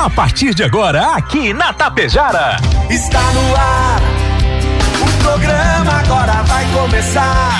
[0.00, 2.56] A partir de agora, aqui na Tapejara.
[2.88, 4.00] Está no ar.
[5.02, 7.50] O programa agora vai começar.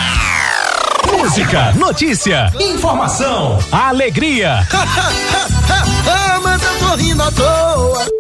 [1.19, 4.67] Música, notícia, informação, alegria.
[4.73, 8.10] ah, mas eu tô rindo à toa.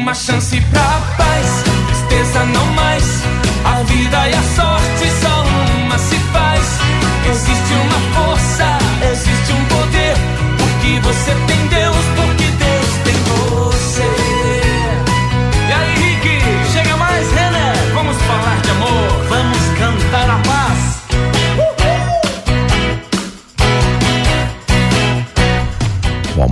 [0.00, 3.04] Uma chance pra paz, tristeza não mais.
[3.66, 4.42] A vida e a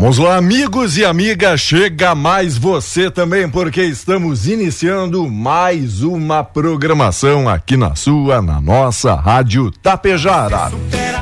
[0.09, 7.47] Vamos lá, amigos e amigas, chega mais você também, porque estamos iniciando mais uma programação
[7.47, 10.73] aqui na sua, na nossa Rádio Tapejara.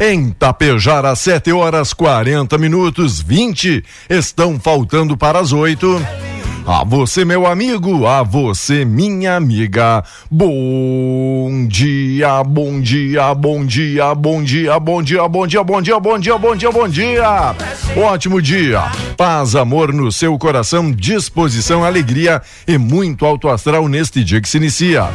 [0.00, 6.25] Em Tapejara, 7 horas 40 minutos, 20 estão faltando para as 8.
[6.68, 10.02] A você, meu amigo, a você, minha amiga.
[10.28, 16.18] Bom dia, bom dia, bom dia, bom dia, bom dia, bom dia, bom dia, bom
[16.18, 17.54] dia, bom dia, bom dia.
[17.96, 18.82] Ótimo dia.
[19.16, 24.56] Paz, amor no seu coração, disposição, alegria e muito alto astral neste dia que se
[24.56, 25.08] inicia.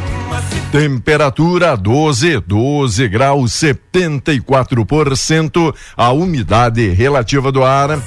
[0.72, 5.75] Temperatura 12, 12 graus, 74%.
[5.97, 8.00] A umidade relativa do ar.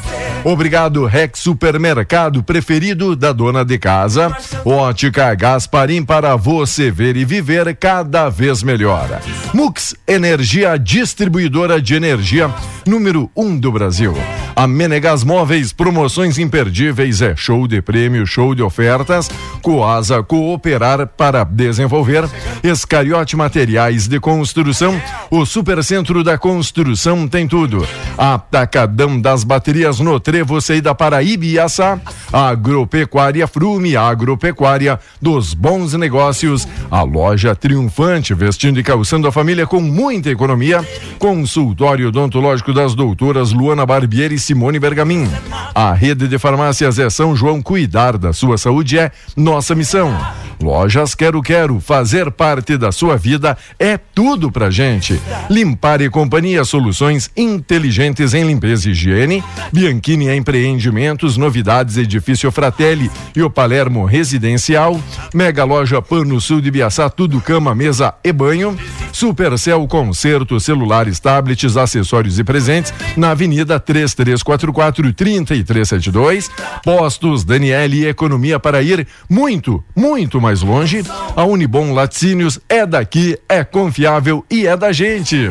[0.44, 4.36] Obrigado, Rex Supermercado preferido da dona de casa.
[4.64, 9.20] Ótica Gasparim para você ver e viver cada vez melhor.
[9.54, 12.52] Mux Energia Distribuidora de Energia,
[12.86, 14.14] número 1 um do Brasil.
[14.56, 19.28] A Menegas Móveis, promoções imperdíveis, é show de prêmio, show de ofertas.
[19.60, 22.28] Coasa Cooperar para desenvolver.
[22.62, 25.00] Escariote Materiais de Construção.
[25.28, 27.84] O Supercentro da Construção tem tudo.
[28.16, 31.96] Atacadão das Baterias no Trevo, saída para Ibiaçá.
[32.32, 36.66] Agropecuária Frume, agropecuária dos bons negócios.
[36.90, 40.84] A loja triunfante, vestindo e calçando a família com muita economia.
[41.20, 45.30] Consultório odontológico das doutoras Luana Barbieri e Simone Bergamin.
[45.72, 47.62] A rede de farmácias é São João.
[47.62, 50.12] Cuidar da sua saúde é nossa missão.
[50.60, 55.20] Lojas Quero Quero, fazer parte da sua vida é tudo pra gente.
[55.50, 59.44] Limpar e Companhia, soluções inteligentes em limpeza e higiene.
[59.72, 65.00] Bianchini Empreendimentos, novidades Edifício Fratelli e o Palermo Residencial.
[65.32, 68.76] Mega Loja Pano Sul de Biaçá, tudo cama, mesa e banho.
[69.12, 76.50] Supercel Concerto, celulares, tablets, acessórios e presentes na Avenida 3344 3372.
[76.82, 81.02] Postos Daniele Economia para ir muito, muito mais longe.
[81.36, 85.50] A Unibom Laticínios é daqui, é confiável e é da gente.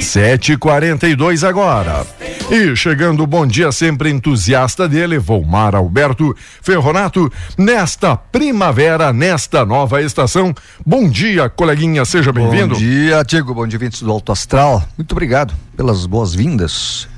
[0.00, 2.06] 7h42 agora.
[2.50, 10.02] E chegando o bom dia sempre entusiasta dele, Volmar Alberto Ferronato, nesta primavera, nesta nova
[10.02, 10.54] estação.
[10.84, 12.74] Bom dia, coleguinha, seja bem-vindo.
[12.74, 14.86] Bom dia, Diego, bom dia, vindos do Alto Astral.
[14.96, 17.08] Muito obrigado pelas boas-vindas.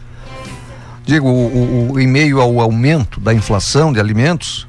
[1.05, 4.67] Diego, o, o, em meio ao aumento da inflação de alimentos,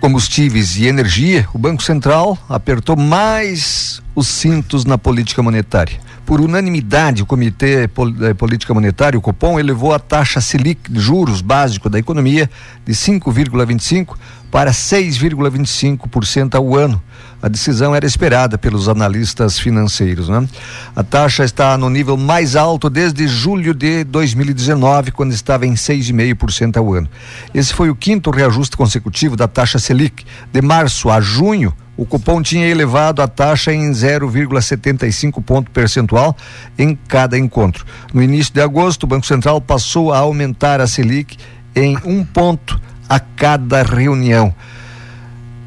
[0.00, 5.98] combustíveis e energia, o Banco Central apertou mais os cintos na política monetária.
[6.30, 11.42] Por unanimidade, o Comitê de Política Monetária, o Copom, elevou a taxa Selic de juros
[11.42, 12.48] básico da economia
[12.86, 14.14] de 5,25
[14.48, 17.02] para 6,25% ao ano.
[17.42, 20.28] A decisão era esperada pelos analistas financeiros.
[20.28, 20.48] Né?
[20.94, 26.76] A taxa está no nível mais alto desde julho de 2019, quando estava em 6,5%
[26.76, 27.08] ao ano.
[27.52, 30.24] Esse foi o quinto reajuste consecutivo da taxa Selic.
[30.52, 36.34] De março a junho, o cupom tinha elevado a taxa em 0,75 ponto percentual
[36.78, 37.84] em cada encontro.
[38.14, 41.36] No início de agosto, o Banco Central passou a aumentar a Selic
[41.76, 44.54] em um ponto a cada reunião.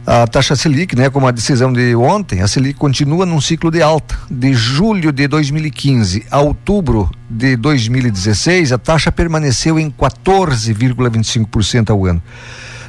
[0.07, 3.83] A taxa Selic, né, como a decisão de ontem, a Selic continua num ciclo de
[3.83, 4.17] alta.
[4.27, 12.23] De julho de 2015 a outubro de 2016, a taxa permaneceu em 14,25% ao ano.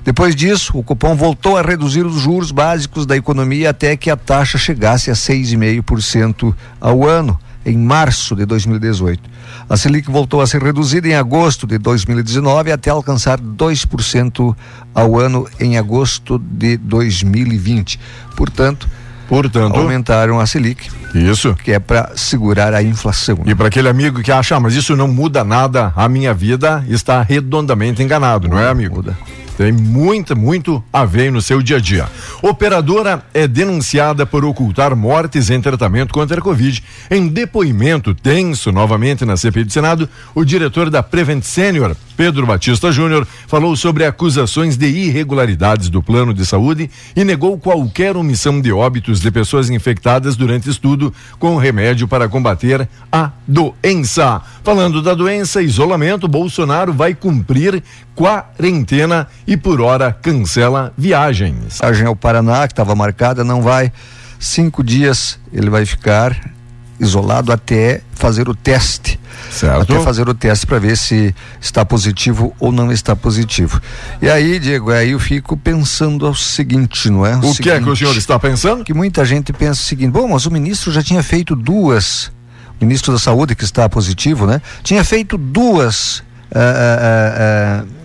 [0.05, 4.17] Depois disso, o cupom voltou a reduzir os juros básicos da economia até que a
[4.17, 9.31] taxa chegasse a 6,5% ao ano, em março de 2018.
[9.69, 14.55] A Selic voltou a ser reduzida em agosto de 2019 até alcançar 2%
[14.95, 17.99] ao ano em agosto de 2020.
[18.37, 18.87] Portanto,
[19.27, 20.87] Portanto, aumentaram a Selic.
[21.15, 21.55] Isso.
[21.55, 23.39] Que é para segurar a inflação.
[23.47, 26.85] E para aquele amigo que acha, ah, mas isso não muda nada, a minha vida
[26.89, 28.97] está redondamente enganado, não é, amigo?
[28.97, 29.17] Muda.
[29.57, 32.09] Tem muita, muito a ver no seu dia a dia.
[32.43, 36.83] Operadora é denunciada por ocultar mortes em tratamento contra a Covid.
[37.09, 42.91] Em depoimento tenso novamente na CPI do Senado, o diretor da Prevent Senior, Pedro Batista
[42.91, 48.73] Júnior, falou sobre acusações de irregularidades do plano de saúde e negou qualquer omissão de
[48.73, 54.43] óbitos de pessoas infectadas durante estudo com remédio para combater a doença.
[54.65, 57.83] Falando da doença, isolamento, Bolsonaro vai cumprir
[58.15, 61.81] quarentena e por hora cancela viagens.
[61.81, 63.93] A viagem ao Paraná, que estava marcada, não vai.
[64.39, 66.55] Cinco dias ele vai ficar
[66.99, 69.19] isolado até fazer o teste.
[69.51, 69.83] Certo.
[69.83, 73.81] Até fazer o teste para ver se está positivo ou não está positivo.
[74.21, 77.35] E aí, Diego, aí eu fico pensando o seguinte, não é?
[77.37, 78.85] O, o seguinte, que é que o senhor está pensando?
[78.85, 82.33] Que muita gente pensa o seguinte: bom, mas o ministro já tinha feito duas.
[82.81, 84.61] O ministro da Saúde, que está positivo, né?
[84.83, 86.19] Tinha feito duas.
[86.51, 88.04] Uh, uh, uh,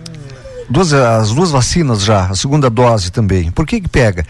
[0.70, 3.50] duas, as duas vacinas já, a segunda dose também.
[3.50, 4.24] Por que que pega?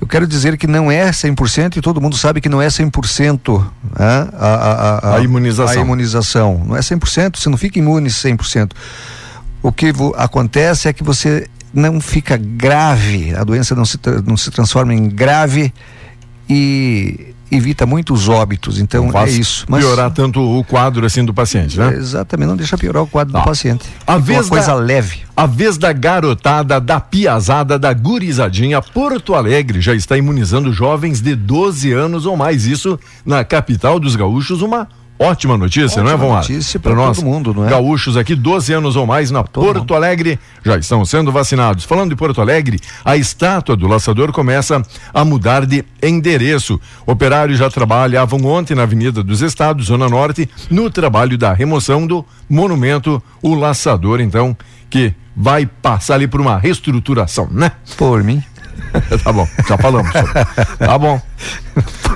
[0.00, 3.60] Eu quero dizer que não é 100% e todo mundo sabe que não é 100%
[3.98, 4.28] né?
[4.34, 5.82] a, a, a, a, imunização.
[5.82, 6.64] A imunização.
[6.66, 8.72] Não é 100%, você não fica imune 100%.
[9.62, 14.50] O que acontece é que você não fica grave, a doença não se, não se
[14.50, 15.72] transforma em grave
[16.48, 19.64] e evita muitos óbitos, então é isso.
[19.68, 21.94] Mas piorar tanto o quadro assim do paciente, né?
[21.94, 23.86] Exatamente, não deixa piorar o quadro do paciente.
[24.06, 25.20] A vez uma coisa da, leve.
[25.36, 31.34] A vez da garotada, da piazada, da gurizadinha, Porto Alegre já está imunizando jovens de
[31.34, 34.88] 12 anos ou mais, isso na capital dos gaúchos, uma
[35.18, 36.38] Ótima notícia, Ótima não é, Vomar?
[36.38, 37.70] notícia para nós, todo mundo, não é?
[37.70, 39.94] Gaúchos aqui, 12 anos ou mais na todo Porto mundo.
[39.94, 41.84] Alegre, já estão sendo vacinados.
[41.84, 44.82] Falando de Porto Alegre, a estátua do laçador começa
[45.14, 46.78] a mudar de endereço.
[47.06, 52.24] Operários já trabalhavam ontem na Avenida dos Estados, Zona Norte, no trabalho da remoção do
[52.48, 54.56] monumento, o laçador, então,
[54.90, 57.72] que vai passar ali por uma reestruturação, né?
[57.96, 58.42] Por mim.
[59.22, 60.12] tá bom, já falamos.
[60.78, 61.20] tá bom.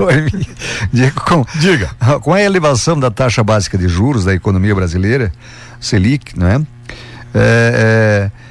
[0.92, 1.90] Diego, com, Diga.
[2.22, 5.32] Com a elevação da taxa básica de juros da economia brasileira,
[5.80, 6.56] Selic, não é?
[7.34, 8.50] é, é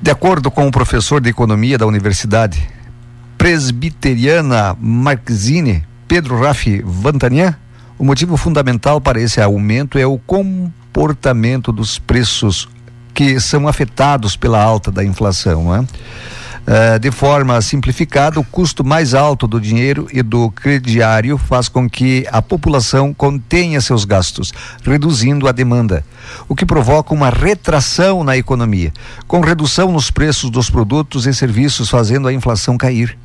[0.00, 2.68] de acordo com o professor de economia da Universidade
[3.36, 7.56] Presbiteriana Marquezine, Pedro Raffi Vantanian,
[7.98, 12.68] o motivo fundamental para esse aumento é o comportamento dos preços
[13.14, 15.84] que são afetados pela alta da inflação, não é?
[16.66, 21.88] Uh, de forma simplificada, o custo mais alto do dinheiro e do crediário faz com
[21.88, 24.52] que a população contenha seus gastos,
[24.82, 26.04] reduzindo a demanda,
[26.48, 28.92] o que provoca uma retração na economia,
[29.28, 33.16] com redução nos preços dos produtos e serviços, fazendo a inflação cair.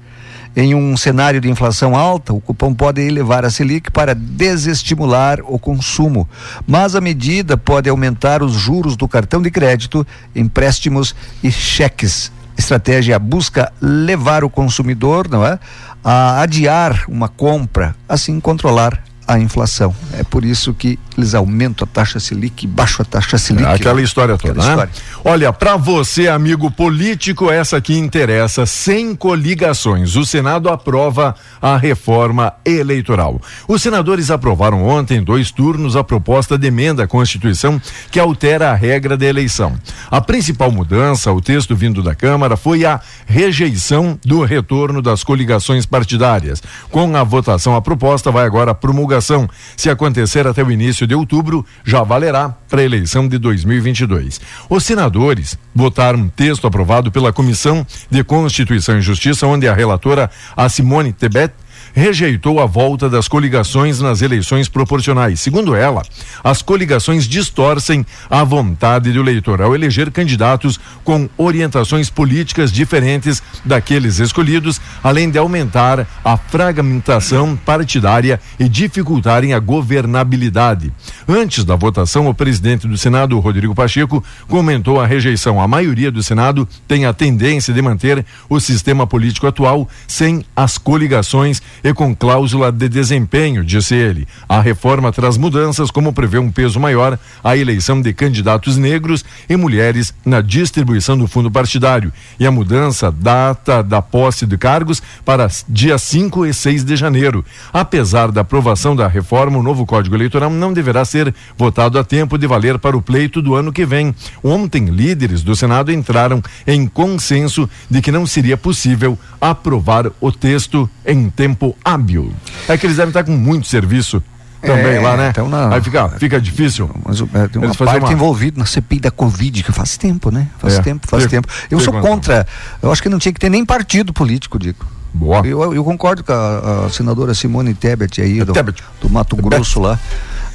[0.55, 5.57] Em um cenário de inflação alta, o cupom pode elevar a Selic para desestimular o
[5.57, 6.29] consumo,
[6.67, 13.19] mas a medida pode aumentar os juros do cartão de crédito, empréstimos e cheques estratégia
[13.19, 15.59] busca levar o consumidor, não é,
[16.03, 19.95] a adiar uma compra, assim controlar a inflação.
[20.13, 23.65] É por isso que eles aumentam a taxa Selic, baixam a taxa Selic.
[23.65, 24.71] É aquela história toda, aquela né?
[24.71, 25.11] História.
[25.23, 30.15] Olha, para você, amigo político, essa aqui interessa, sem coligações.
[30.15, 33.39] O Senado aprova a reforma eleitoral.
[33.67, 38.71] Os senadores aprovaram ontem, em dois turnos, a proposta de emenda à Constituição que altera
[38.71, 39.77] a regra da eleição.
[40.09, 45.85] A principal mudança, o texto vindo da Câmara, foi a rejeição do retorno das coligações
[45.85, 46.61] partidárias.
[46.89, 49.47] Com a votação, a proposta vai agora promulgar votação,
[49.77, 54.41] se acontecer até o início de outubro, já valerá para a eleição de 2022.
[54.67, 60.29] Os senadores votaram um texto aprovado pela Comissão de Constituição e Justiça, onde a relatora,
[60.57, 61.53] a Simone Tebet,
[61.93, 65.39] rejeitou a volta das coligações nas eleições proporcionais.
[65.39, 66.01] Segundo ela,
[66.43, 74.19] as coligações distorcem a vontade do eleitor ao eleger candidatos com orientações políticas diferentes daqueles
[74.19, 80.91] escolhidos, além de aumentar a fragmentação partidária e dificultarem a governabilidade.
[81.27, 85.61] Antes da votação, o presidente do Senado, Rodrigo Pacheco, comentou a rejeição.
[85.61, 90.77] A maioria do Senado tem a tendência de manter o sistema político atual sem as
[90.77, 94.27] coligações e com cláusula de desempenho, disse ele.
[94.47, 99.55] A reforma traz mudanças, como prevê um peso maior à eleição de candidatos negros e
[99.55, 102.11] mulheres na distribuição do fundo partidário.
[102.39, 107.43] E a mudança data da posse de cargos para dia 5 e 6 de janeiro.
[107.73, 112.37] Apesar da aprovação da reforma, o novo Código Eleitoral não deverá ser votado a tempo
[112.37, 114.13] de valer para o pleito do ano que vem.
[114.43, 120.89] Ontem, líderes do Senado entraram em consenso de que não seria possível aprovar o texto
[121.05, 122.33] em tempo hábil.
[122.67, 124.21] É que eles devem estar com muito serviço
[124.61, 125.29] também é, lá, né?
[125.29, 125.73] Então na...
[125.73, 126.89] Aí fica, fica difícil.
[127.03, 128.13] Mas é, tem uma parte uma...
[128.13, 130.47] envolvida na CPI da Covid, que faz tempo, né?
[130.59, 131.47] Faz é, tempo, faz tempo.
[131.69, 132.45] Eu sou contra.
[132.81, 134.85] Eu acho que não tinha que ter nem partido político, digo.
[135.13, 135.45] Boa.
[135.45, 138.81] Eu, eu concordo com a, a, senadora Simone Tebet aí, do, Tebet.
[139.01, 139.99] do Mato Grosso lá,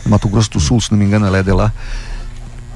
[0.03, 1.73] do Mato Grosso do Sul, se não me engano, ela é de lá.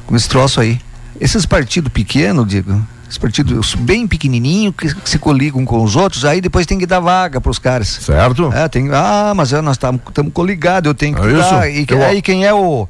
[0.06, 0.80] Com esse troço aí.
[1.18, 6.40] Esses partidos pequenos, digo, os partidos bem pequenininhos que, se coligam com os outros, aí
[6.40, 7.88] depois tem que dar vaga para os caras.
[7.88, 8.52] Certo?
[8.52, 10.00] É, tem, ah, mas nós estamos
[10.32, 11.68] coligados, eu tenho que é dar.
[11.68, 12.04] E eu...
[12.04, 12.88] aí quem é o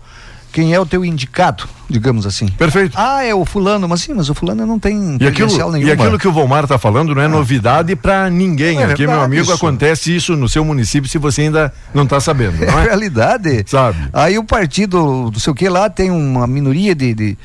[0.52, 2.48] quem é o teu indicado, digamos assim.
[2.48, 2.94] Perfeito.
[2.98, 5.78] Ah, é o fulano, mas sim, mas o fulano não tem e aquilo, nenhuma.
[5.78, 7.28] E aquilo que o Volmar está falando não é ah.
[7.28, 8.82] novidade para ninguém.
[8.82, 9.52] É Aqui, meu amigo, isso.
[9.52, 12.84] acontece isso no seu município se você ainda não está sabendo, não é?
[12.84, 13.64] É realidade.
[13.66, 13.98] Sabe.
[14.12, 17.38] Aí o partido, não sei o que lá, tem uma minoria de, de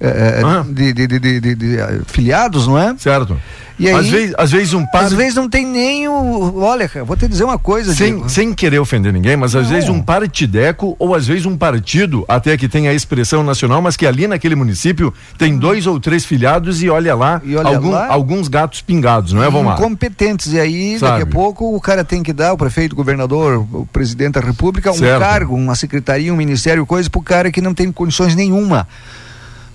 [0.00, 0.42] é,
[0.72, 1.76] de, de, de, de,
[2.06, 2.94] filiados, não é?
[2.96, 3.38] Certo.
[3.78, 5.04] E aí, às, vezes, às vezes um par...
[5.04, 6.58] Às vezes não tem nem o.
[6.58, 7.94] Olha, cara, vou te dizer uma coisa.
[7.94, 9.74] Sem, sem querer ofender ninguém, mas às não.
[9.74, 13.96] vezes um partideco ou às vezes um partido, até que tem a expressão nacional, mas
[13.96, 17.90] que ali naquele município tem dois ou três filiados e olha lá, e olha algum,
[17.90, 19.78] lá alguns gatos pingados, não é, Vomar?
[19.78, 20.52] Incompetentes.
[20.52, 21.12] E aí, Sabe?
[21.12, 24.40] daqui a pouco, o cara tem que dar, o prefeito, o governador, o presidente da
[24.40, 25.20] república, um certo.
[25.20, 28.86] cargo, uma secretaria, um ministério, coisa pro cara que não tem condições nenhuma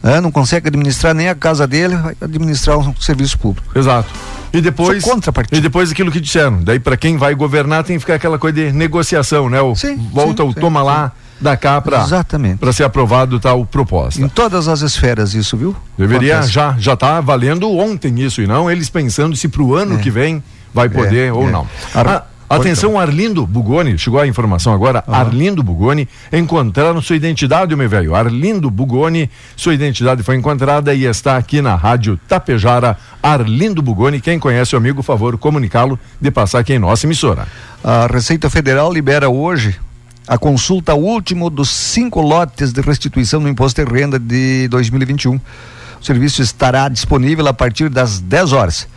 [0.05, 3.77] é, não consegue administrar nem a casa dele, vai administrar um serviço público.
[3.77, 4.07] Exato.
[4.53, 5.03] E depois,
[5.51, 8.55] e depois aquilo que disseram, daí para quem vai governar tem que ficar aquela coisa
[8.55, 9.59] de negociação, né?
[9.59, 10.85] O, sim, volta sim, o sim, toma sim.
[10.85, 12.05] lá da cá para
[12.57, 14.21] para ser aprovado tal proposta.
[14.21, 15.75] Em todas as esferas isso, viu?
[15.97, 16.53] Deveria Acontece.
[16.53, 19.97] já já tá valendo ontem isso e não eles pensando se para o ano é.
[19.97, 20.41] que vem
[20.73, 21.51] vai poder é, ou é.
[21.51, 21.67] não.
[21.93, 22.29] Ar...
[22.47, 25.03] Atenção, Arlindo Bugoni, chegou a informação agora.
[25.07, 25.13] Uhum.
[25.15, 28.13] Arlindo Bugoni encontraram sua identidade, meu velho.
[28.13, 32.97] Arlindo Bugoni, sua identidade foi encontrada e está aqui na Rádio Tapejara.
[33.21, 37.47] Arlindo Bugoni, quem conhece o amigo, favor comunicá-lo de passar aqui em nossa emissora.
[37.83, 39.75] A Receita Federal libera hoje
[40.27, 45.35] a consulta último dos cinco lotes de restituição do imposto de renda de 2021.
[45.35, 48.87] O serviço estará disponível a partir das 10 horas.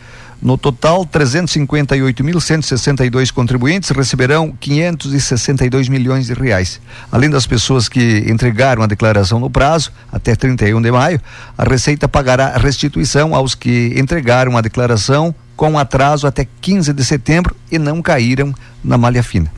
[0.40, 6.80] No total, 358.162 contribuintes receberão 562 milhões de reais.
[7.10, 11.20] Além das pessoas que entregaram a declaração no prazo, até 31 de maio,
[11.56, 17.56] a Receita pagará restituição aos que entregaram a declaração com atraso até 15 de setembro
[17.70, 19.50] e não caíram na malha fina.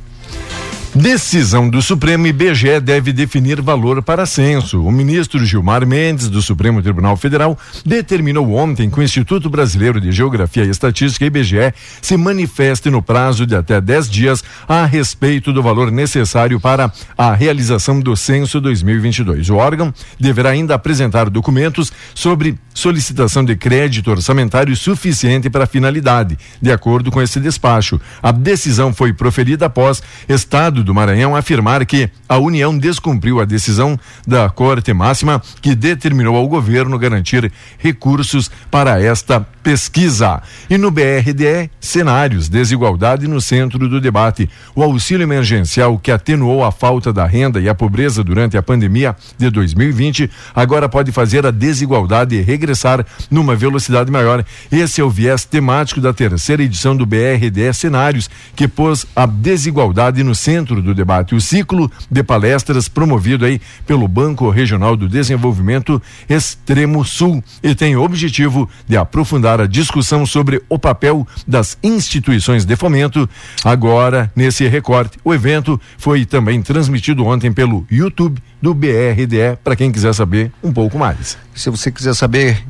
[0.95, 4.85] Decisão do Supremo IBGE deve definir valor para censo.
[4.85, 7.57] O ministro Gilmar Mendes, do Supremo Tribunal Federal,
[7.87, 13.47] determinou ontem que o Instituto Brasileiro de Geografia e Estatística, IBGE, se manifeste no prazo
[13.47, 19.49] de até 10 dias a respeito do valor necessário para a realização do censo 2022.
[19.49, 26.37] O órgão deverá ainda apresentar documentos sobre solicitação de crédito orçamentário suficiente para a finalidade,
[26.61, 28.01] de acordo com esse despacho.
[28.21, 33.99] A decisão foi proferida após Estado Do Maranhão afirmar que a União descumpriu a decisão
[34.27, 40.43] da Corte Máxima que determinou ao governo garantir recursos para esta pesquisa.
[40.69, 44.49] E no BRDE, cenários, desigualdade no centro do debate.
[44.75, 49.17] O auxílio emergencial que atenuou a falta da renda e a pobreza durante a pandemia
[49.39, 54.45] de 2020 agora pode fazer a desigualdade regressar numa velocidade maior.
[54.71, 60.23] Esse é o viés temático da terceira edição do BRDE Cenários, que pôs a desigualdade
[60.23, 61.35] no centro do debate.
[61.35, 67.97] O ciclo de palestras promovido aí pelo Banco Regional do Desenvolvimento Extremo Sul e tem
[67.97, 73.29] o objetivo de aprofundar aprofundar a discussão sobre o papel das instituições de fomento.
[73.65, 79.91] Agora, nesse recorte, o evento foi também transmitido ontem pelo YouTube do BRDE, para quem
[79.91, 81.37] quiser saber um pouco mais.
[81.55, 82.63] Se você quiser saber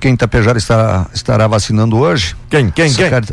[0.00, 2.34] quem Itapejara estará, estará vacinando hoje.
[2.50, 2.86] Quem, quem?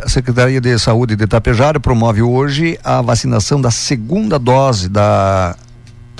[0.03, 5.55] A Secretaria de Saúde de Itapejara promove hoje a vacinação da segunda dose da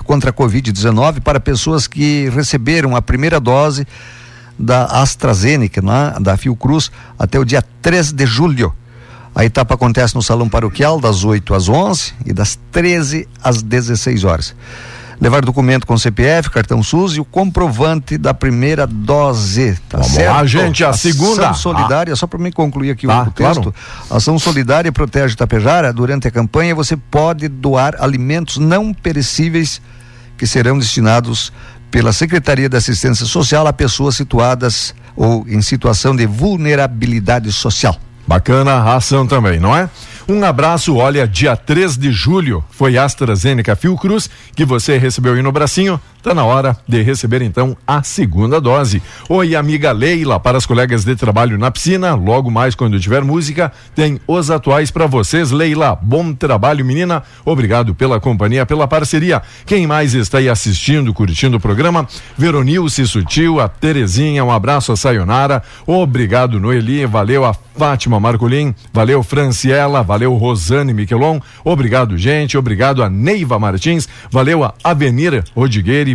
[0.04, 3.88] contra a Covid-19 para pessoas que receberam a primeira dose
[4.58, 8.74] da AstraZeneca, né, da Fiocruz, até o dia 3 de julho.
[9.36, 14.24] A etapa acontece no Salão Paroquial, das 8 às 11 e das 13 às 16
[14.24, 14.56] horas.
[15.20, 19.78] Levar documento com CPF, cartão SUS e o comprovante da primeira dose.
[19.88, 20.34] Tá Vamos certo?
[20.34, 21.50] lá, gente, a segunda.
[21.50, 22.16] Ação solidária, ah.
[22.16, 23.72] só para me concluir aqui tá, o, o texto.
[23.72, 23.76] Claro.
[24.10, 25.94] Ação solidária protege Tapejara.
[25.94, 29.82] Durante a campanha, você pode doar alimentos não perecíveis
[30.38, 31.54] que serão destinados
[31.94, 37.96] pela Secretaria de Assistência Social a pessoas situadas ou em situação de vulnerabilidade social.
[38.26, 39.88] Bacana a ação também, não é?
[40.28, 45.52] Um abraço, olha, dia 3 de julho foi AstraZeneca Fiocruz que você recebeu aí no
[45.52, 46.02] bracinho.
[46.24, 49.04] Tá na hora de receber então a segunda dose.
[49.28, 53.74] Oi, amiga Leila, para as colegas de trabalho na piscina, logo mais quando tiver música,
[53.94, 56.00] tem os atuais para vocês, Leila.
[56.02, 57.24] Bom trabalho, menina.
[57.44, 59.42] Obrigado pela companhia, pela parceria.
[59.66, 62.08] Quem mais está aí assistindo, curtindo o programa?
[62.38, 65.62] Veronilce Sutil, a Terezinha, um abraço a Sayonara.
[65.86, 73.10] Obrigado, Noeli, valeu a Fátima Marcolim, valeu Franciela, valeu Rosane Miquelon, obrigado, gente, obrigado a
[73.10, 75.44] Neiva Martins, valeu a Avenir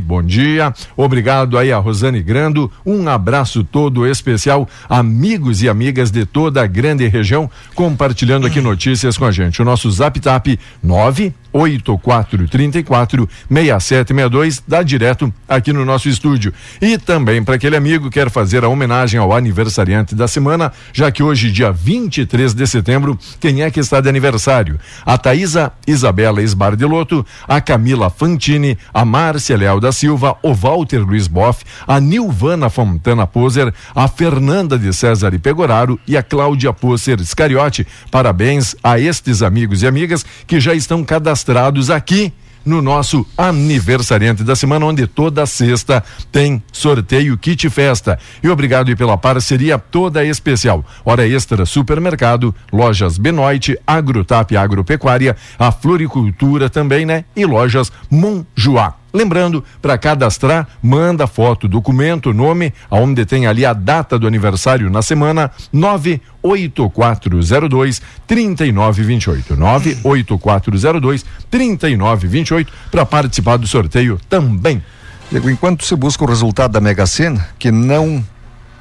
[0.00, 0.72] Bom dia.
[0.96, 2.70] Obrigado aí a Rosane Grando.
[2.84, 9.16] Um abraço todo especial, amigos e amigas de toda a grande região, compartilhando aqui notícias
[9.16, 9.60] com a gente.
[9.62, 10.46] O nosso Zap Tap
[10.82, 16.52] 9 8434 6762 dá direto aqui no nosso estúdio.
[16.80, 21.10] E também para aquele amigo que quer fazer a homenagem ao aniversariante da semana, já
[21.10, 24.78] que hoje, dia 23 de setembro, quem é que está de aniversário?
[25.04, 31.26] A Thaisa Isabela Esbardeloto, a Camila Fantini, a Márcia Leal da Silva, o Walter Luiz
[31.26, 37.20] Boff, a Nilvana Fontana Poser, a Fernanda de César e Pegoraro e a Cláudia Poser
[37.24, 37.86] Scariotti.
[38.10, 42.32] Parabéns a estes amigos e amigas que já estão cadastrados cadastrados aqui
[42.64, 48.18] no nosso aniversariante da semana, onde toda sexta tem sorteio kit festa.
[48.42, 50.84] E obrigado pela parceria toda especial.
[51.04, 57.24] Hora extra supermercado, lojas Benoit, Agrotap Agropecuária, a Floricultura também, né?
[57.34, 58.94] E lojas Monjoá.
[59.12, 65.00] Lembrando, para cadastrar, manda foto, documento, nome, aonde tem ali a data do aniversário na
[65.00, 69.56] semana, 98402 3928.
[69.56, 74.82] 98402 3928 para participar do sorteio também.
[75.30, 78.24] Diego, enquanto você busca o resultado da Mega Sena, que não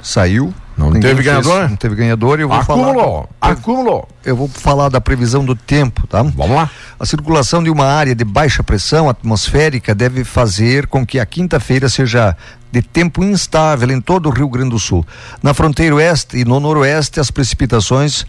[0.02, 1.58] saiu, não Ninguém teve ganhador?
[1.58, 2.40] Fez, não teve ganhador.
[2.40, 4.08] Eu vou acumulou, falar, acumulou.
[4.24, 6.22] Eu vou falar da previsão do tempo, tá?
[6.22, 6.70] Vamos lá.
[7.00, 11.90] A circulação de uma área de baixa pressão atmosférica deve fazer com que a quinta-feira
[11.90, 12.38] seja
[12.72, 15.06] de tempo instável em todo o Rio Grande do Sul.
[15.42, 18.26] Na fronteira oeste e no noroeste, as precipitações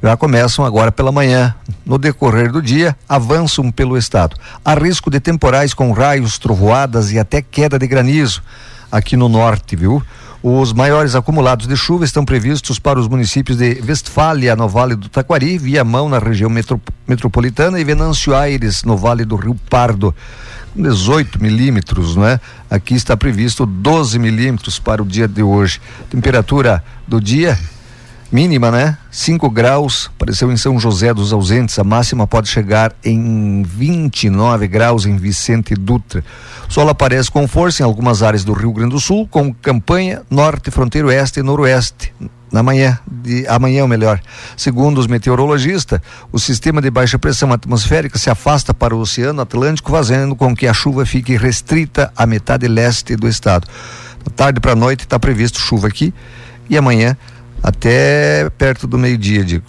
[0.00, 1.54] já começam agora pela manhã.
[1.84, 4.36] No decorrer do dia, avançam pelo estado.
[4.64, 8.42] Há risco de temporais com raios, trovoadas e até queda de granizo
[8.90, 10.02] aqui no norte, viu?
[10.40, 15.08] Os maiores acumulados de chuva estão previstos para os municípios de Westfália, no Vale do
[15.08, 20.14] Taquari, Viamão, na região metro, metropolitana, e Venâncio Aires, no Vale do Rio Pardo.
[20.76, 22.40] 18 milímetros, não é?
[22.70, 25.80] Aqui está previsto 12 milímetros para o dia de hoje.
[26.08, 27.58] Temperatura do dia
[28.30, 28.96] mínima, né?
[29.10, 35.06] 5 graus, apareceu em São José dos Ausentes, a máxima pode chegar em 29 graus
[35.06, 36.22] em Vicente Dutra.
[36.68, 40.22] O sol aparece com força em algumas áreas do Rio Grande do Sul, com campanha
[40.30, 42.12] norte, fronteiro oeste e noroeste.
[42.50, 44.18] Na manhã, de amanhã ou melhor.
[44.56, 46.00] Segundo os meteorologistas,
[46.32, 50.66] o sistema de baixa pressão atmosférica se afasta para o Oceano Atlântico, fazendo com que
[50.66, 53.68] a chuva fique restrita à metade leste do estado.
[54.24, 56.12] Da tarde para a noite está previsto chuva aqui
[56.70, 57.16] e amanhã
[57.62, 59.64] até perto do meio-dia, digo.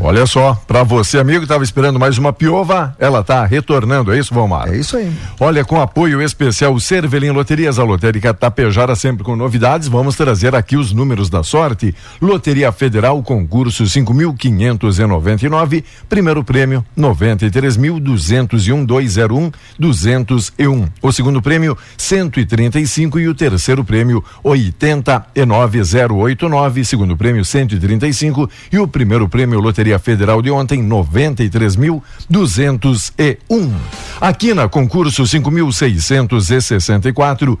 [0.00, 4.32] Olha só, para você, amigo, estava esperando mais uma piova, ela está retornando, é isso,
[4.32, 4.68] Valmar?
[4.68, 5.12] É isso aí.
[5.40, 10.76] Olha, com apoio especial Cervelim Loterias, a lotérica Tapejara sempre com novidades, vamos trazer aqui
[10.76, 11.92] os números da sorte.
[12.20, 20.88] Loteria Federal, concurso 5.599, primeiro prêmio 93.201, 201, 201.
[21.02, 29.28] O segundo prêmio 135 e o terceiro prêmio 89089, segundo prêmio 135 e o primeiro
[29.28, 33.72] prêmio Loteria Loteria Federal de ontem, 93.201.
[34.20, 37.56] Aqui na concurso 5.664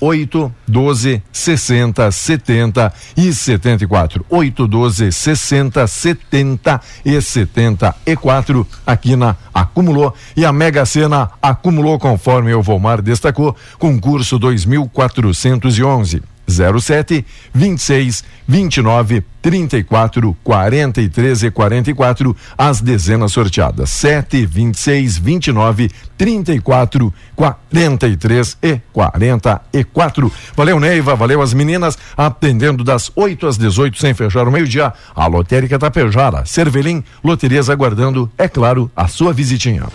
[0.00, 4.24] 08 12 60 70 e 74.
[4.28, 8.64] 8 12 60 70 e 74.
[8.86, 17.24] Aqui na acumulou e a Mega Sena acumulou conforme o Volmar destacou, concurso 2411 07
[17.54, 23.90] 26 29 34 43 e 44 as dezenas sorteadas.
[23.90, 31.16] 7 26 29 34 43 e 44 valeu Neiva.
[31.16, 31.96] Valeu as meninas.
[32.16, 34.92] Atendendo das 8 às 18 sem fechar o meio-dia.
[35.14, 39.86] A lotérica Tapejara Cervelim Loterias aguardando é claro a sua visitinha.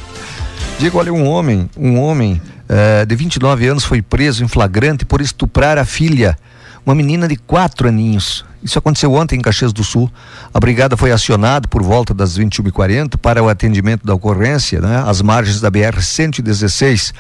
[0.80, 5.22] Diego olha um homem um homem eh, de 29 anos foi preso em flagrante por
[5.22, 6.38] estuprar a filha
[6.86, 8.46] uma menina de quatro aninhos.
[8.64, 10.12] Isso aconteceu ontem em Caxias do Sul.
[10.54, 15.22] A brigada foi acionada por volta das 21h40 para o atendimento da ocorrência, né, às
[15.22, 17.14] margens da BR-116.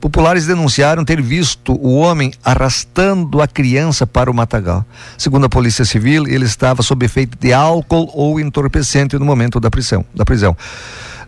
[0.00, 4.84] Populares denunciaram ter visto o homem arrastando a criança para o matagal.
[5.16, 9.70] Segundo a Polícia Civil, ele estava sob efeito de álcool ou entorpecente no momento da
[9.70, 10.04] prisão.
[10.14, 10.56] Da prisão.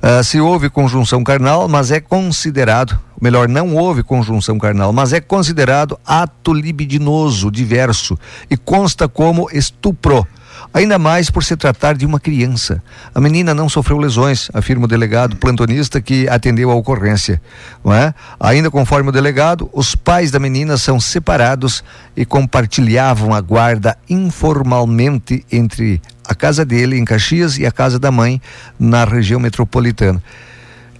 [0.03, 5.21] Uh, se houve conjunção carnal, mas é considerado, melhor, não houve conjunção carnal, mas é
[5.21, 8.19] considerado ato libidinoso diverso
[8.51, 10.27] e consta como estupro
[10.73, 12.83] ainda mais por se tratar de uma criança.
[13.15, 17.41] A menina não sofreu lesões, afirma o delegado plantonista que atendeu a ocorrência.
[17.87, 18.13] É?
[18.41, 21.85] Ainda conforme o delegado, os pais da menina são separados
[22.17, 28.11] e compartilhavam a guarda informalmente entre a casa dele em Caxias e a casa da
[28.11, 28.41] mãe
[28.79, 30.23] na região metropolitana.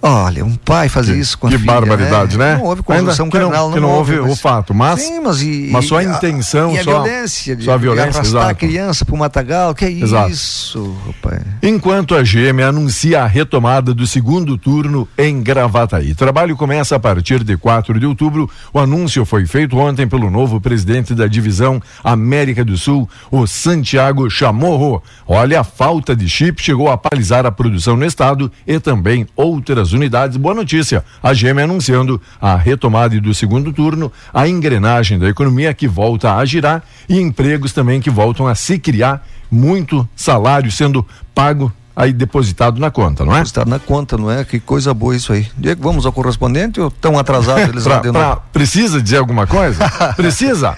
[0.07, 2.57] Olha, um pai fazer que, isso com que a filha, barbaridade, né?
[2.57, 5.69] Não houve Ainda, carnal, que não, não, houve, mas, o fato, mas, sim, mas, e,
[5.71, 8.51] mas só a intenção, e a só, violência, de, só a violência, de arrastar exato.
[8.51, 10.29] a criança para o matagal, que é Exato.
[10.29, 11.41] isso, rapaz.
[11.63, 16.13] Enquanto a GM anuncia a retomada do segundo turno em Gravataí.
[16.13, 18.47] Trabalho começa a partir de 4 de outubro.
[18.71, 24.29] O anúncio foi feito ontem pelo novo presidente da divisão América do Sul, o Santiago
[24.29, 25.01] Chamorro.
[25.27, 29.94] Olha, a falta de chip chegou a paralisar a produção no estado e também outras
[29.95, 30.37] unidades.
[30.37, 35.87] Boa notícia, a GM anunciando a retomada do segundo turno, a engrenagem da economia que
[35.87, 41.71] volta a girar e empregos também que voltam a se criar, muito salário sendo pago
[41.95, 43.41] aí depositado na conta, não é?
[43.41, 44.43] Está na conta, não é?
[44.43, 45.47] Que coisa boa isso aí.
[45.57, 49.87] Diego, vamos ao correspondente ou tão atrasados eles Pra- pra- precisa dizer alguma coisa?
[50.15, 50.77] precisa?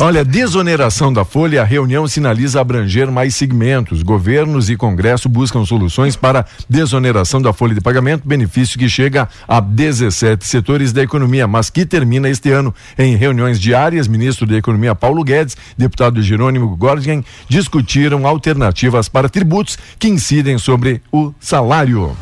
[0.00, 4.02] Olha, desoneração da folha, a reunião sinaliza abranger mais segmentos.
[4.02, 9.60] Governos e Congresso buscam soluções para desoneração da folha de pagamento, benefício que chega a
[9.60, 14.08] 17 setores da economia, mas que termina este ano em reuniões diárias.
[14.08, 21.02] Ministro da Economia Paulo Guedes, deputado Jerônimo Gorgen discutiram alternativas para tributos que incidem sobre
[21.12, 22.16] o salário.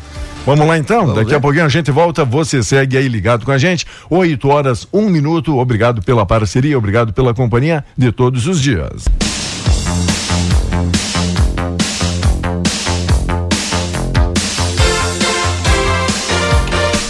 [0.45, 1.37] Vamos lá então, Vamos daqui ver.
[1.37, 5.09] a pouquinho a gente volta, você segue aí ligado com a gente, 8 horas, um
[5.09, 9.05] minuto, obrigado pela parceria, obrigado pela companhia de todos os dias.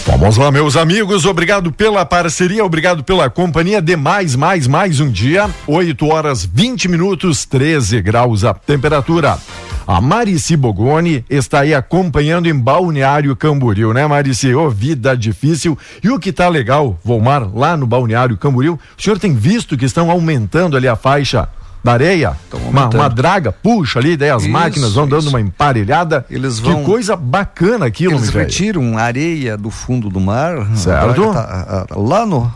[0.06, 5.10] Vamos lá, meus amigos, obrigado pela parceria, obrigado pela companhia de mais, mais, mais um
[5.10, 9.36] dia, 8 horas 20 minutos, 13 graus a temperatura.
[9.86, 14.54] A Marici Bogoni está aí acompanhando em Balneário Camboriú, né, Marici?
[14.54, 15.76] Ô, vida difícil.
[16.02, 19.84] E o que tá legal, Volmar, lá no Balneário Camboriú, o senhor tem visto que
[19.84, 21.48] estão aumentando ali a faixa
[21.84, 22.32] da areia?
[22.70, 25.28] Uma, uma draga, puxa ali, daí as Isso, máquinas vão dando isso.
[25.28, 26.24] uma emparelhada.
[26.30, 30.66] Eles Que vão- coisa bacana aquilo, Eles retiram areia do fundo do mar.
[30.76, 31.30] Certo.
[31.30, 32.50] tá, lá no,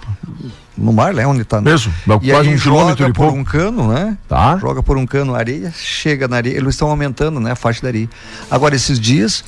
[0.78, 1.26] no mar, né?
[1.26, 1.60] Onde tá.
[1.66, 3.38] Isso, dá e quase um quilômetro joga por pouco.
[3.38, 4.16] um cano, né?
[4.28, 4.56] Tá.
[4.58, 6.56] Joga por um cano areia, chega na areia.
[6.56, 7.52] Eles estão aumentando, né?
[7.52, 8.08] A faixa da areia.
[8.50, 9.44] Agora, esses dias,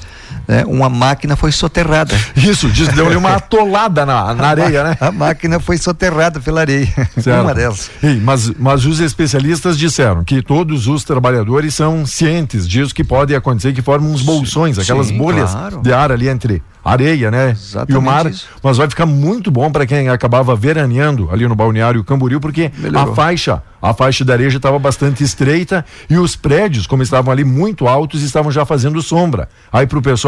[0.47, 2.15] né, uma máquina foi soterrada.
[2.37, 4.97] Isso, diz deu-lhe uma atolada na, na areia, né?
[5.01, 6.89] A máquina foi soterrada pela areia.
[7.21, 7.43] Certo.
[7.43, 7.91] Uma delas.
[8.03, 13.35] Ei, mas, mas os especialistas disseram que todos os trabalhadores são cientes disso que pode
[13.35, 15.83] acontecer, que formam uns bolsões, aquelas sim, bolhas claro.
[15.83, 17.51] de ar ali entre areia, né?
[17.51, 18.27] Exatamente e o mar.
[18.27, 18.47] isso.
[18.63, 23.13] Mas vai ficar muito bom para quem acabava veraneando ali no balneário Camboriú, porque Melhorou.
[23.13, 27.45] a faixa, a faixa da areia estava bastante estreita e os prédios, como estavam ali
[27.45, 29.49] muito altos, estavam já fazendo sombra.
[29.73, 30.20] Aí pro pessoal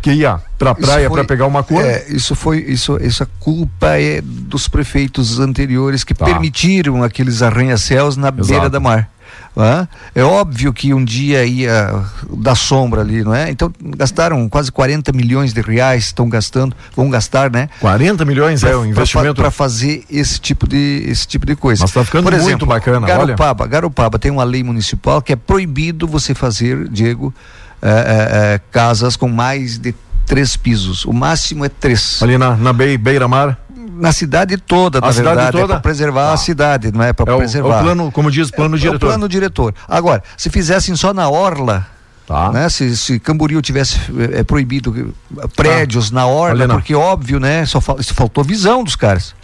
[0.00, 3.98] que ia pra Isso praia para pegar uma cor, É, isso foi isso essa culpa
[4.00, 6.24] é dos prefeitos anteriores que Tá.
[6.24, 8.46] permitiram aqueles arranha-céus na Exato.
[8.46, 9.08] beira da mar.
[9.56, 9.88] Hã?
[10.14, 13.50] É óbvio que um dia ia dar sombra ali, não é?
[13.50, 17.68] Então gastaram quase 40 milhões de reais, estão gastando, vão gastar, né?
[17.80, 19.34] 40 milhões é o investimento.
[19.34, 21.82] para fazer esse tipo de esse tipo de coisa.
[21.82, 23.06] Mas tá ficando Por muito exemplo, bacana, olha.
[23.16, 27.34] Garopaba, Garopaba tem uma lei municipal que é proibido você fazer, Diego,
[27.82, 29.94] eh, eh, eh, casas com mais de
[30.26, 31.04] três pisos.
[31.04, 32.22] O máximo é três.
[32.22, 33.58] Ali na, na bei- beira-mar.
[34.00, 35.64] Na cidade toda, A na cidade verdade, toda?
[35.64, 36.34] é para preservar Ah.
[36.34, 37.80] a cidade, não é para É o, é preservar.
[37.80, 39.06] o plano, como diz, plano É o diretor.
[39.08, 39.74] plano diretor.
[39.88, 41.84] Agora, se fizessem só na orla,
[42.26, 42.52] Tá.
[42.52, 42.68] né?
[42.68, 43.98] Se, se Camboriú tivesse
[44.34, 47.64] é, proibido eh, prédios na orla, porque óbvio, né?
[47.66, 49.34] Só fal- isso faltou visão dos caras.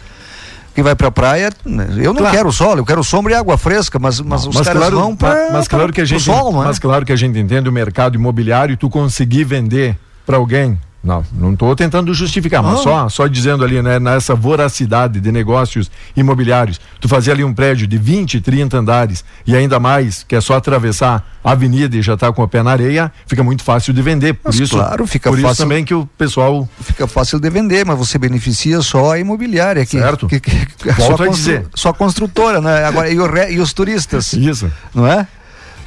[0.75, 2.35] Que vai pra praia, né, eu não Claro.
[2.35, 5.15] quero sol, eu quero sombra e água fresca, mas, mas os mas caras claro, vão
[5.15, 6.65] pra, mas, mas claro que a gente, sol, não é?
[6.65, 10.77] mas claro que a gente entende o mercado imobiliário e tu conseguir vender para alguém.
[11.05, 12.83] Não, não estou tentando justificar, mas Ah.
[12.83, 17.85] só, só dizendo ali, né, nessa voracidade de negócios imobiliários, tu fazer ali um prédio
[17.85, 22.17] de 20, 30 andares e ainda mais, que é só atravessar a avenida e já
[22.17, 24.33] tá com o pé na areia, fica muito fácil de vender.
[24.33, 25.63] Por Mas isso, claro, fica por isso fácil.
[25.63, 29.99] também que o pessoal Fica fácil de vender, mas você beneficia só a imobiliária que,
[29.99, 30.27] Certo.
[30.27, 31.67] que, que, que Volto só, a dizer.
[31.75, 32.83] só construtora, né?
[32.83, 34.71] Agora e, re- e os turistas, Isso.
[34.93, 35.27] não é?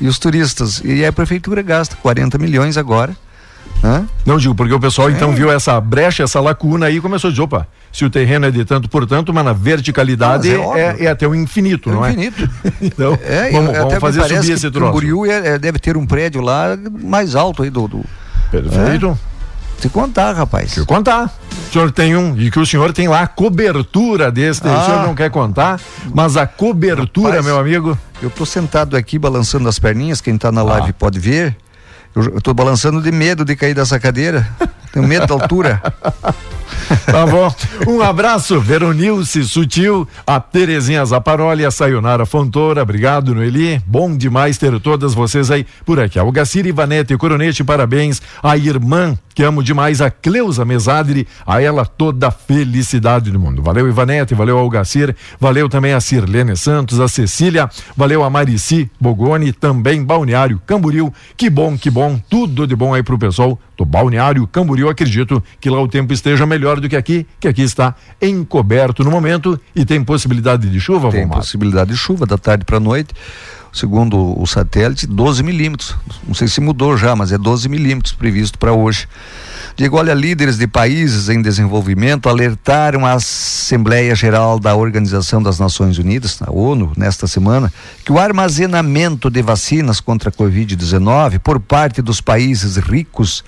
[0.01, 3.17] E os turistas e a prefeitura gasta 40 milhões agora,
[3.83, 4.05] né?
[4.27, 5.13] Não digo, porque o pessoal É.
[5.13, 8.47] então viu essa brecha, essa lacuna aí e começou a dizer, opa, se o terreno
[8.47, 11.89] é de tanto por tanto, mas na verticalidade Mas é é, é até o infinito,
[11.91, 12.49] É não infinito.
[12.65, 12.73] é?
[12.83, 14.87] Então, É, vamos, vamos fazer subir esse troço.
[14.87, 18.05] Camboriú é- é- deve ter um prédio lá mais alto aí do, do
[18.51, 19.19] Perfeito.
[19.79, 20.77] se contar, rapaz.
[20.77, 21.33] Eu contar.
[21.69, 24.85] O senhor tem um, e que o senhor tem lá a cobertura desse, o Ah.
[24.85, 25.79] senhor não quer contar,
[26.15, 27.47] mas a cobertura, Rapaz.
[27.47, 30.65] meu amigo, Eu tô sentado aqui balançando as perninhas, quem tá na Ah.
[30.65, 31.57] live pode ver.
[32.19, 34.49] Eu, tô balançando de medo de cair dessa cadeira.
[34.93, 35.83] Tenho medo da altura.
[37.07, 37.55] Tá bom.
[37.87, 43.83] Um abraço, Veronilce Sutil, a Terezinha Zaparoli, a Sayonara Fontoura, obrigado, Noeli.
[43.87, 46.19] Bom demais ter todas vocês aí por aqui.
[46.19, 48.23] Algacir Ivanete Coronete, parabéns.
[48.43, 53.63] A irmã, que amo demais, a Cleusa Mesadri, a ela toda a felicidade do mundo.
[53.63, 59.53] Valeu, Ivanete, valeu, Algacir, valeu também a Sirlene Santos, a Cecília, valeu a Marici Bogoni,
[59.53, 61.13] também Balneário Camboriú.
[61.37, 64.89] Que bom, que bom, tudo de bom aí pro pessoal do Balneário Camboriú.
[64.89, 69.11] Acredito que lá o tempo esteja melhor do que aqui, que aqui está encoberto no
[69.13, 71.39] momento e tem possibilidade de chuva, Tem Vomar?
[71.39, 73.15] possibilidade de chuva da tarde para noite.
[73.79, 75.95] Segundo o satélite, 12 milímetros.
[76.27, 79.07] Não sei se mudou já, mas é 12 milímetros previsto para hoje.
[79.79, 85.99] Diego, olha, líderes de países em desenvolvimento alertaram a Assembleia Geral da Organização das Nações
[85.99, 87.73] Unidas, a ONU, nesta semana,
[88.05, 93.45] que o armazenamento de vacinas contra a Covid-19 por parte dos países ricos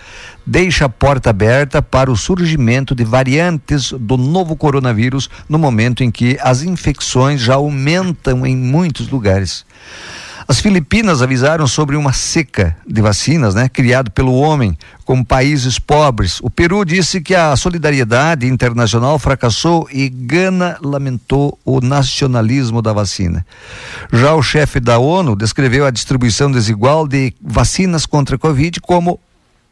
[0.46, 6.12] deixa a porta aberta para o surgimento de variantes do novo coronavírus no momento em
[6.12, 9.64] que as infecções já aumentam em muitos lugares.
[10.50, 16.40] As Filipinas avisaram sobre uma seca de vacinas, né, criado pelo homem, como países pobres.
[16.42, 23.46] O Peru disse que a solidariedade internacional fracassou e Gana lamentou o nacionalismo da vacina.
[24.12, 29.20] Já o chefe da ONU descreveu a distribuição desigual de vacinas contra a Covid como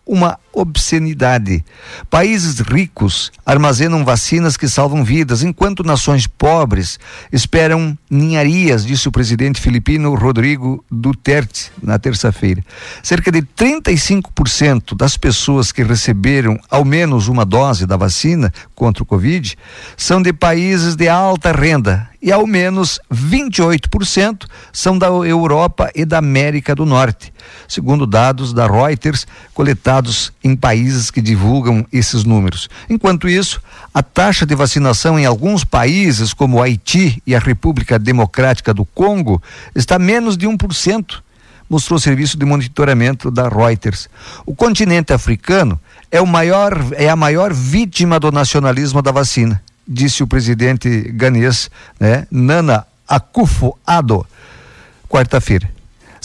[0.09, 1.63] uma obscenidade.
[2.09, 6.99] Países ricos armazenam vacinas que salvam vidas, enquanto nações pobres
[7.31, 12.65] esperam ninharias, disse o presidente filipino Rodrigo Duterte na terça-feira.
[13.03, 19.07] Cerca de 35% das pessoas que receberam ao menos uma dose da vacina contra o
[19.07, 19.57] Covid
[19.97, 26.19] são de países de alta renda e ao menos 28% são da Europa e da
[26.19, 27.33] América do Norte,
[27.67, 32.69] segundo dados da Reuters coletados em países que divulgam esses números.
[32.89, 33.61] Enquanto isso,
[33.93, 39.43] a taxa de vacinação em alguns países, como Haiti e a República Democrática do Congo,
[39.75, 41.23] está menos de 1%.
[41.71, 44.09] Mostrou o serviço de monitoramento da Reuters.
[44.47, 45.79] O continente africano
[46.11, 51.71] é, o maior, é a maior vítima do nacionalismo da vacina disse o presidente ganês,
[51.99, 54.27] né, Nana Akufo-Addo,
[55.09, 55.78] quarta-feira.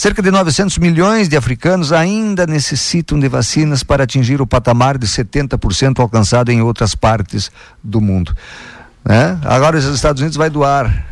[0.04, 5.06] Cerca de 900 milhões de africanos ainda necessitam de vacinas para atingir o patamar de
[5.06, 7.50] 70% alcançado em outras partes
[7.82, 8.36] do mundo.
[9.02, 9.38] Né?
[9.42, 11.06] Agora os Estados Unidos vai doar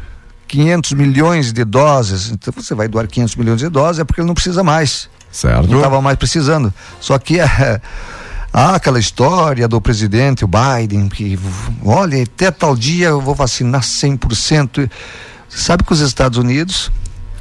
[0.47, 2.33] 500 milhões de doses.
[2.33, 5.09] Então você vai doar 500 milhões de doses é porque ele não precisa mais.
[5.31, 5.71] Certo.
[5.71, 6.71] Não estava mais precisando.
[7.01, 7.81] Só que é,
[8.53, 11.39] há aquela história do presidente, o Biden, que
[11.83, 14.91] olha, até tal dia eu vou vacinar 100%.
[15.49, 16.93] Sabe que os Estados Unidos,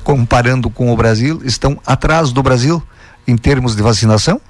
[0.03, 2.81] comparando com o Brasil, estão atrás do Brasil
[3.27, 4.41] em termos de vacinação?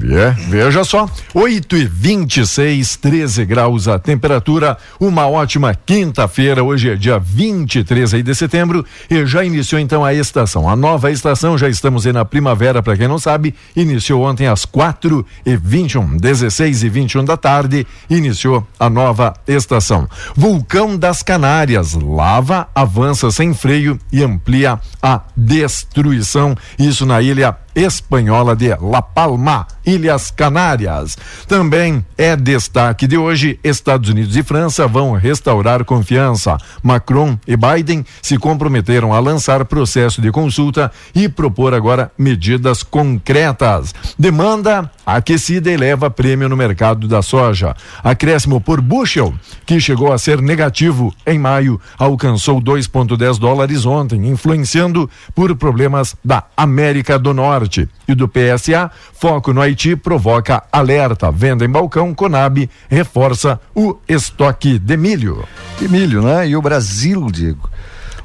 [0.00, 6.96] É, veja só, 8 e 26, 13 graus a temperatura, uma ótima quinta-feira, hoje é
[6.96, 8.84] dia 23 aí de setembro.
[9.10, 10.68] E já iniciou então a estação.
[10.68, 14.64] A nova estação, já estamos aí na primavera, para quem não sabe, iniciou ontem às
[14.64, 20.08] 4 e 21, 16 e 21 da tarde, iniciou a nova estação.
[20.34, 28.54] Vulcão das Canárias, lava, avança sem freio e amplia a destruição, isso na ilha espanhola
[28.54, 31.16] de La Palma, Ilhas Canárias.
[31.46, 36.56] Também é destaque de hoje: Estados Unidos e França vão restaurar confiança.
[36.82, 43.94] Macron e Biden se comprometeram a lançar processo de consulta e propor agora medidas concretas.
[44.18, 47.74] Demanda aquecida eleva prêmio no mercado da soja.
[48.02, 49.34] Acréscimo por bushel,
[49.66, 56.44] que chegou a ser negativo em maio, alcançou 2,10 dólares ontem, influenciando por problemas da
[56.56, 57.61] América do Norte.
[58.06, 61.30] E do PSA, foco no Haiti provoca alerta.
[61.30, 65.46] Venda em balcão, Conab reforça o estoque de milho.
[65.78, 66.48] De milho, né?
[66.48, 67.70] E o Brasil, Diego.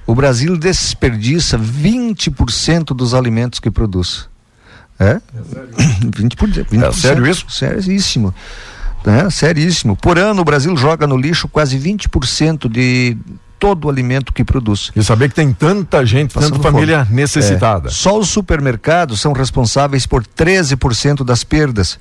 [0.06, 4.30] O Brasil desperdiça 20% dos alimentos que produz.
[5.00, 5.22] É?
[6.02, 6.36] 20%.
[6.36, 6.84] Por, 20%.
[6.84, 7.46] É sério isso?
[7.50, 8.34] Seríssimo.
[9.06, 9.96] É, seríssimo.
[9.96, 13.18] Por ano, o Brasil joga no lixo quase 20% de
[13.60, 14.92] todo o alimento que produz.
[14.96, 17.16] E saber que tem tanta gente, Passando tanta família fome.
[17.16, 17.90] necessitada.
[17.90, 17.92] É.
[17.92, 22.00] Só os supermercados são responsáveis por 13% das perdas,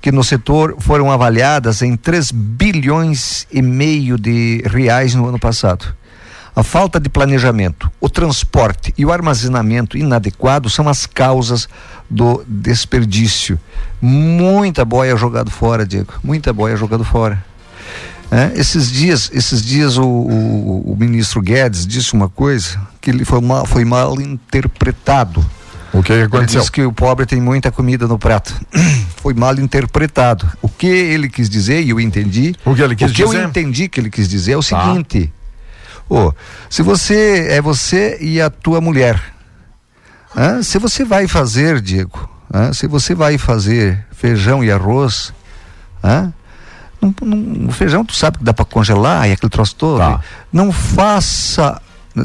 [0.00, 5.94] que no setor foram avaliadas em 3 bilhões e meio de reais no ano passado.
[6.54, 11.68] A falta de planejamento, o transporte e o armazenamento inadequado são as causas
[12.08, 13.58] do desperdício.
[14.02, 16.12] Muita boia jogado fora, Diego.
[16.24, 17.44] Muita boia jogado fora.
[18.30, 23.24] É, esses dias, esses dias o, o, o, ministro Guedes disse uma coisa que ele
[23.24, 25.44] foi mal, foi mal interpretado.
[25.92, 26.38] O que aconteceu?
[26.38, 28.54] Ele disse que o pobre tem muita comida no prato.
[29.16, 30.48] foi mal interpretado.
[30.62, 32.54] O que ele quis dizer, e eu entendi.
[32.64, 33.36] O que ele quis o que dizer?
[33.36, 34.86] eu entendi que ele quis dizer é o tá.
[34.86, 35.32] seguinte:
[36.08, 36.32] oh,
[36.68, 39.20] se você é você e a tua mulher,
[40.36, 45.34] ah, se você vai fazer, Diego, ah, se você vai fazer feijão e arroz,
[46.00, 46.28] ah,
[47.02, 49.98] o feijão tu sabe que dá para congelar e aquele troço todo.
[49.98, 50.20] Tá.
[50.52, 51.80] Não faça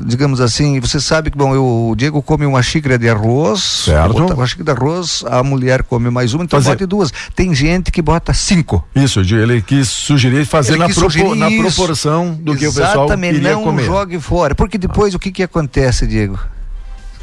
[0.05, 4.13] digamos assim, você sabe que bom, eu, o Diego come uma xícara de arroz, certo.
[4.13, 6.71] Bota uma xícara de arroz, a mulher come mais uma, então fazer...
[6.71, 7.13] bote duas.
[7.35, 8.83] Tem gente que bota cinco.
[8.95, 13.17] Isso, ele quis sugerir fazer ele na, sugerir na proporção do Exatamente, que o pessoal
[13.17, 13.83] queria não comer.
[13.83, 15.17] jogue fora, porque depois ah.
[15.17, 16.39] o que que acontece, Diego?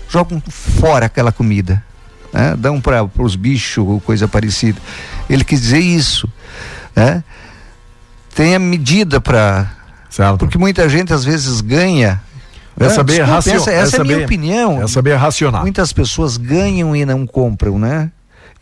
[0.09, 1.83] Jogam fora aquela comida,
[2.33, 2.55] né?
[2.57, 4.79] dão para os bichos ou coisa parecida.
[5.29, 6.29] Ele quis dizer isso,
[6.95, 7.25] né?
[8.35, 9.71] Tenha medida para
[10.39, 12.21] porque muita gente às vezes ganha
[12.79, 13.55] é, saber desculpa, racio...
[13.55, 14.83] Essa, essa é a minha opinião.
[14.83, 15.63] É saber racionar.
[15.63, 18.11] Muitas pessoas ganham e não compram, né?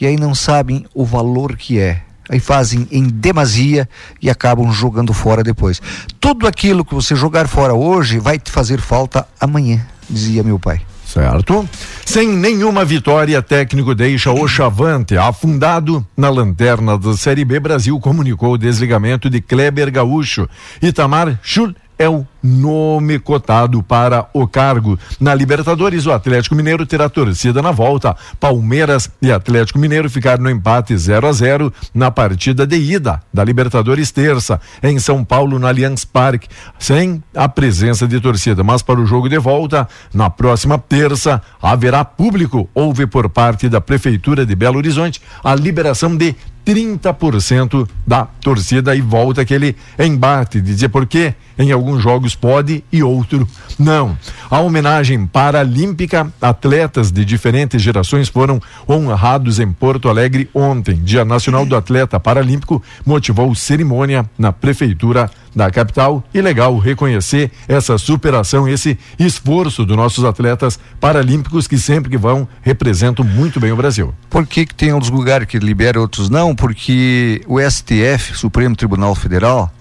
[0.00, 2.02] E aí não sabem o valor que é.
[2.28, 3.88] Aí fazem em demasia
[4.22, 5.82] e acabam jogando fora depois.
[6.20, 10.80] Tudo aquilo que você jogar fora hoje vai te fazer falta amanhã, dizia meu pai.
[11.12, 11.68] Certo.
[12.06, 17.58] Sem nenhuma vitória, técnico deixa o Chavante afundado na lanterna da Série B.
[17.58, 20.48] Brasil comunicou o desligamento de Kleber Gaúcho.
[20.80, 24.98] Itamar Schul é o nome cotado para o cargo.
[25.20, 28.16] Na Libertadores, o Atlético Mineiro terá torcida na volta.
[28.40, 33.44] Palmeiras e Atlético Mineiro ficaram no empate 0 a 0 na partida de ida da
[33.44, 38.64] Libertadores terça, em São Paulo, no Allianz Parque, sem a presença de torcida.
[38.64, 42.66] Mas para o jogo de volta, na próxima terça, haverá público.
[42.74, 46.34] Houve por parte da Prefeitura de Belo Horizonte a liberação de
[46.70, 52.84] 30% da torcida e volta aquele embate, de dizer por quê em alguns jogos pode
[52.92, 54.16] e outro não.
[54.48, 60.94] A homenagem paralímpica, atletas de diferentes gerações foram honrados em Porto Alegre ontem.
[60.94, 67.98] Dia Nacional do Atleta Paralímpico motivou cerimônia na prefeitura da capital e legal reconhecer essa
[67.98, 73.76] superação, esse esforço dos nossos atletas paralímpicos que sempre que vão representam muito bem o
[73.76, 74.14] Brasil.
[74.28, 76.54] Por que, que tem uns lugares que liberam outros não?
[76.54, 79.72] Porque o STF, Supremo Tribunal Federal,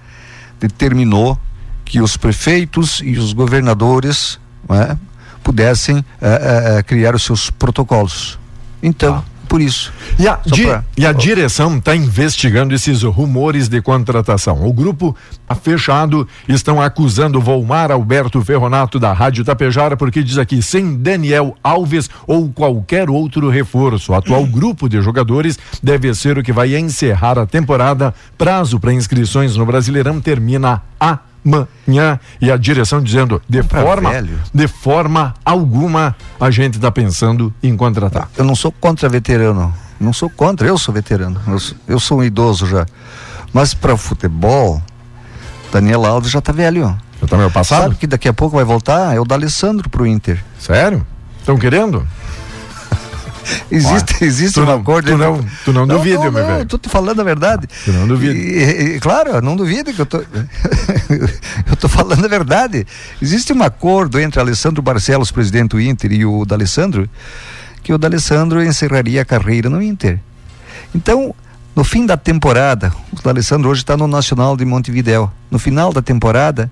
[0.60, 1.40] determinou
[1.86, 4.96] que os prefeitos e os governadores é,
[5.44, 8.38] pudessem é, é, criar os seus protocolos.
[8.82, 9.92] Então, ah por isso.
[10.20, 10.84] E a, di pra...
[10.96, 14.66] e a direção está investigando esses rumores de contratação.
[14.66, 15.16] O grupo
[15.62, 22.10] fechado estão acusando Volmar Alberto Ferronato da Rádio Tapejara porque diz aqui sem Daniel Alves
[22.28, 24.12] ou qualquer outro reforço.
[24.12, 28.14] O atual grupo de jogadores deve ser o que vai encerrar a temporada.
[28.38, 34.40] Prazo para inscrições no Brasileirão termina a manhã e a direção dizendo de forma velho.
[34.54, 38.30] de forma alguma a gente está pensando em contratar.
[38.38, 42.20] Eu não sou contra veterano, não sou contra, eu sou veterano, eu sou, eu sou
[42.20, 42.86] um idoso já,
[43.54, 44.82] mas para futebol,
[45.72, 46.98] Daniel Alves já está velho.
[47.22, 47.84] Já tá meio passado?
[47.84, 49.14] Sabe que daqui a pouco vai voltar?
[49.16, 50.44] É o D'Alessandro pro Inter.
[50.58, 51.06] Sério?
[51.40, 52.08] Estão querendo?
[53.72, 55.12] Existe, existe tu um não, acordo.
[55.12, 56.60] Tu não, tu não, não duvida, não, meu velho.
[56.60, 57.68] Eu tô te falando a verdade.
[57.86, 58.34] Tu não duvida.
[58.34, 60.20] E, e, claro, não duvida que eu tô.
[61.68, 62.86] eu tô falando a verdade.
[63.22, 67.10] Existe um acordo entre Alessandro Barcelos, presidente do Inter, e o D'Alessandro,
[67.84, 70.20] que o D'Alessandro encerraria a carreira no Inter.
[70.94, 71.34] Então,
[71.76, 75.32] no fim da temporada, o D'Alessandro hoje está no Nacional de Montevidéu.
[75.50, 76.70] No final da temporada,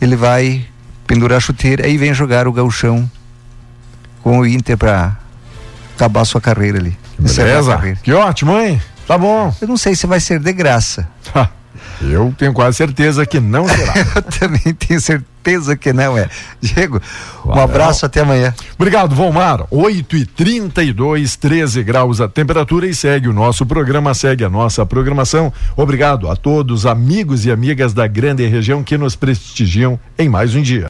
[0.00, 0.66] ele vai
[1.06, 3.10] pendurar a chuteira e vem jogar o gauchão
[4.22, 5.18] com o Inter para
[6.00, 6.96] acabar a sua carreira ali.
[7.18, 7.74] Beleza?
[7.74, 7.98] carreira.
[8.02, 8.80] Que ótimo, hein?
[9.06, 9.54] Tá bom.
[9.60, 11.06] Eu não sei se vai ser de graça.
[12.00, 13.92] Eu tenho quase certeza que não será.
[14.16, 16.28] Eu também tenho certeza que não é.
[16.60, 17.00] Diego,
[17.44, 17.64] um Valeu.
[17.64, 18.54] abraço, até amanhã.
[18.74, 19.66] Obrigado, Volmar.
[19.70, 24.86] 8 e 32 13 graus a temperatura e segue o nosso programa, segue a nossa
[24.86, 25.52] programação.
[25.76, 30.62] Obrigado a todos, amigos e amigas da grande região que nos prestigiam em mais um
[30.62, 30.88] dia.